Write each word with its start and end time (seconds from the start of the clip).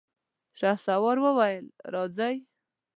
شهسوار 0.59 1.17
وويل: 1.25 1.65
راځئ! 1.93 2.35